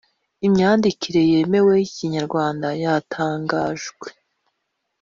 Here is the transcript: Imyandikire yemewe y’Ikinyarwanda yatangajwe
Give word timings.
Imyandikire 0.47 1.21
yemewe 1.31 1.71
y’Ikinyarwanda 1.81 2.67
yatangajwe 2.83 4.07